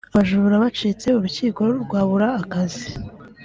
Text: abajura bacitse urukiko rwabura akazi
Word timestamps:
abajura 0.09 0.61
bacitse 0.63 1.07
urukiko 1.17 1.61
rwabura 1.83 2.27
akazi 2.41 2.87